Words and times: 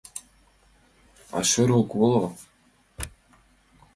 А 1.37 1.39
шӧр 1.49 1.69
ок 1.79 1.89
воло. 1.99 2.25